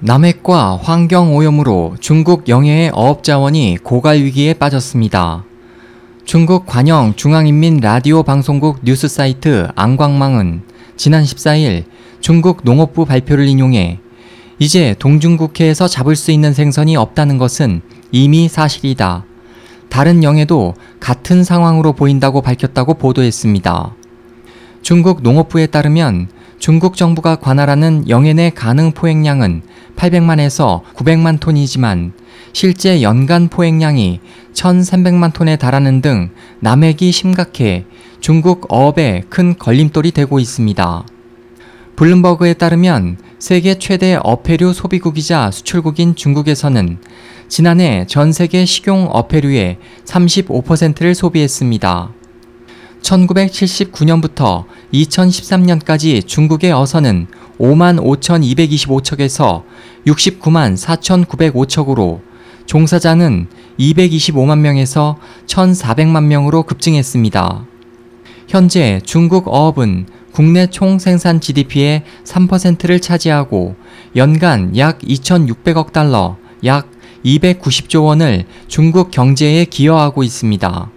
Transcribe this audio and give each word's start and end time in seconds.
남핵과 0.00 0.78
환경오염으로 0.80 1.96
중국 1.98 2.48
영해의 2.48 2.92
어업자원이 2.94 3.78
고갈 3.82 4.18
위기에 4.18 4.54
빠졌습니다. 4.54 5.42
중국 6.24 6.66
관영 6.66 7.14
중앙인민 7.16 7.78
라디오 7.80 8.22
방송국 8.22 8.78
뉴스 8.84 9.08
사이트 9.08 9.66
안광망은 9.74 10.62
지난 10.96 11.24
14일 11.24 11.82
중국 12.20 12.60
농업부 12.62 13.06
발표를 13.06 13.48
인용해 13.48 13.98
이제 14.60 14.94
동중국해에서 15.00 15.88
잡을 15.88 16.14
수 16.14 16.30
있는 16.30 16.54
생선이 16.54 16.96
없다는 16.96 17.36
것은 17.36 17.80
이미 18.12 18.48
사실이다. 18.48 19.24
다른 19.88 20.22
영해도 20.22 20.74
같은 21.00 21.42
상황으로 21.42 21.92
보인다고 21.92 22.40
밝혔다고 22.40 22.94
보도했습니다. 22.94 23.96
중국 24.82 25.22
농업부에 25.22 25.66
따르면 25.66 26.28
중국 26.60 26.96
정부가 26.96 27.36
관할하는 27.36 28.08
영해 28.08 28.32
내 28.32 28.50
가능 28.50 28.92
포획량은 28.92 29.62
800만에서 29.98 30.82
900만 30.94 31.40
톤이지만 31.40 32.12
실제 32.52 33.02
연간 33.02 33.48
포획량이 33.48 34.20
1,300만 34.54 35.32
톤에 35.32 35.56
달하는 35.56 36.00
등 36.00 36.30
남획이 36.60 37.12
심각해 37.12 37.84
중국 38.20 38.72
어업에 38.72 39.22
큰 39.28 39.56
걸림돌이 39.58 40.12
되고 40.12 40.38
있습니다. 40.38 41.04
블룸버그에 41.96 42.54
따르면 42.54 43.18
세계 43.38 43.78
최대 43.78 44.16
어패류 44.22 44.72
소비국이자 44.72 45.50
수출국인 45.50 46.14
중국에서는 46.14 46.98
지난해 47.48 48.04
전 48.06 48.32
세계 48.32 48.64
식용 48.64 49.08
어패류의 49.10 49.78
35%를 50.04 51.14
소비했습니다. 51.14 52.12
1979년부터 53.02 54.64
2013년까지 54.92 56.26
중국의 56.26 56.72
어선은 56.72 57.26
5만 57.58 58.00
5,225척에서 58.00 59.62
69만 60.06 60.76
4,905척으로 60.76 62.20
종사자는 62.66 63.48
225만 63.78 64.58
명에서 64.58 65.16
1,400만 65.46 66.24
명으로 66.24 66.64
급증했습니다. 66.64 67.66
현재 68.46 69.00
중국 69.04 69.48
어업은 69.48 70.06
국내 70.32 70.68
총 70.68 70.98
생산 70.98 71.40
GDP의 71.40 72.04
3%를 72.24 73.00
차지하고 73.00 73.74
연간 74.16 74.76
약 74.76 75.00
2,600억 75.00 75.92
달러, 75.92 76.36
약 76.64 76.90
290조 77.24 78.04
원을 78.04 78.44
중국 78.68 79.10
경제에 79.10 79.64
기여하고 79.64 80.22
있습니다. 80.22 80.90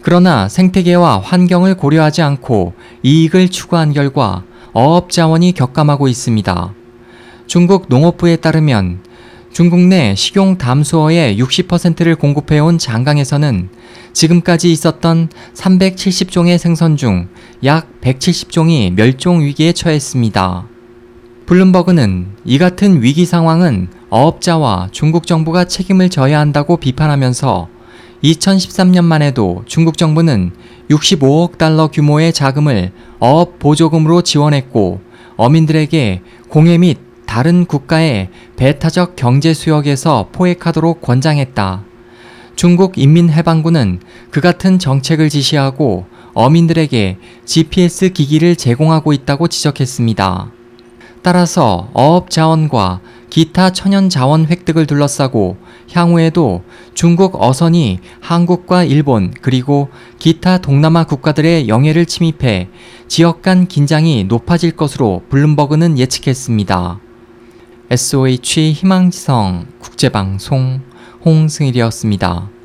그러나 0.00 0.48
생태계와 0.48 1.20
환경을 1.20 1.76
고려하지 1.76 2.22
않고 2.22 2.74
이익을 3.02 3.48
추구한 3.48 3.92
결과 3.92 4.44
어업 4.78 5.08
자원이 5.10 5.52
격감하고 5.52 6.06
있습니다. 6.06 6.74
중국 7.46 7.86
농업부에 7.88 8.36
따르면 8.36 9.00
중국 9.50 9.80
내 9.80 10.14
식용 10.14 10.58
담수어의 10.58 11.38
60%를 11.38 12.14
공급해온 12.16 12.76
장강에서는 12.76 13.70
지금까지 14.12 14.70
있었던 14.70 15.30
370종의 15.54 16.58
생선 16.58 16.98
중 16.98 17.28
약 17.64 17.88
170종이 18.02 18.92
멸종 18.92 19.40
위기에 19.40 19.72
처했습니다. 19.72 20.66
블룸버그는 21.46 22.26
이 22.44 22.58
같은 22.58 23.02
위기 23.02 23.24
상황은 23.24 23.88
어업자와 24.10 24.90
중국 24.92 25.26
정부가 25.26 25.64
책임을 25.64 26.10
져야 26.10 26.38
한다고 26.38 26.76
비판하면서 26.76 27.68
2013년만 28.22 29.22
해도 29.22 29.62
중국 29.64 29.96
정부는 29.96 30.52
65억 30.90 31.58
달러 31.58 31.88
규모의 31.88 32.32
자금을 32.32 32.92
어업 33.18 33.58
보조금으로 33.58 34.22
지원했고 34.22 35.00
어민들에게 35.36 36.22
공해 36.48 36.78
및 36.78 36.98
다른 37.26 37.66
국가의 37.66 38.30
배타적 38.56 39.16
경제 39.16 39.52
수역에서 39.52 40.28
포획하도록 40.32 41.00
권장했다. 41.02 41.82
중국 42.54 42.96
인민해방군은 42.96 44.00
그 44.30 44.40
같은 44.40 44.78
정책을 44.78 45.28
지시하고 45.28 46.06
어민들에게 46.32 47.18
GPS 47.44 48.12
기기를 48.12 48.56
제공하고 48.56 49.12
있다고 49.12 49.48
지적했습니다. 49.48 50.50
따라서 51.22 51.88
어업 51.92 52.30
자원과 52.30 53.00
기타 53.30 53.70
천연 53.70 54.08
자원 54.08 54.46
획득을 54.46 54.86
둘러싸고 54.86 55.56
향후에도 55.92 56.62
중국 56.94 57.40
어선이 57.42 58.00
한국과 58.20 58.84
일본 58.84 59.32
그리고 59.40 59.88
기타 60.18 60.58
동남아 60.58 61.04
국가들의 61.04 61.68
영해를 61.68 62.06
침입해 62.06 62.68
지역 63.08 63.42
간 63.42 63.66
긴장이 63.66 64.24
높아질 64.24 64.72
것으로 64.72 65.22
블룸버그는 65.28 65.98
예측했습니다. 65.98 67.00
SOH 67.90 68.72
희망지성 68.72 69.66
국제방송 69.80 70.80
홍승일이었습니다. 71.24 72.55